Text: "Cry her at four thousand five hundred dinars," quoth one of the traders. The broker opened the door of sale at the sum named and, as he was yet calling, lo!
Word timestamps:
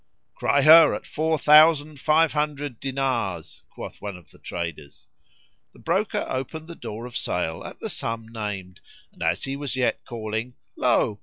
"Cry 0.33 0.63
her 0.63 0.95
at 0.95 1.05
four 1.05 1.37
thousand 1.37 1.99
five 1.99 2.33
hundred 2.33 2.79
dinars," 2.79 3.61
quoth 3.69 4.01
one 4.01 4.17
of 4.17 4.31
the 4.31 4.39
traders. 4.39 5.07
The 5.73 5.79
broker 5.79 6.25
opened 6.27 6.67
the 6.67 6.73
door 6.75 7.05
of 7.05 7.15
sale 7.15 7.63
at 7.63 7.79
the 7.79 7.87
sum 7.87 8.27
named 8.27 8.81
and, 9.13 9.21
as 9.21 9.43
he 9.43 9.55
was 9.55 9.75
yet 9.75 10.03
calling, 10.05 10.55
lo! 10.75 11.19